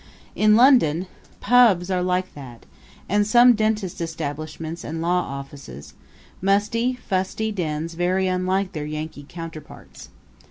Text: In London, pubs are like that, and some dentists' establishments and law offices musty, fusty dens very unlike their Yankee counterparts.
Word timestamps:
In 0.35 0.55
London, 0.55 1.05
pubs 1.41 1.91
are 1.91 2.01
like 2.01 2.33
that, 2.33 2.65
and 3.07 3.27
some 3.27 3.53
dentists' 3.53 4.01
establishments 4.01 4.83
and 4.83 4.99
law 4.99 5.21
offices 5.21 5.93
musty, 6.41 6.93
fusty 6.95 7.51
dens 7.51 7.93
very 7.93 8.25
unlike 8.27 8.71
their 8.71 8.87
Yankee 8.87 9.27
counterparts. 9.29 10.09